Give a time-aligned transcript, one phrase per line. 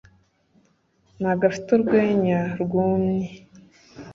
[1.19, 3.27] Ntabwo afite urwenya rwumye.